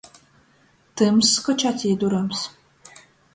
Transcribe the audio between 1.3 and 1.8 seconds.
koč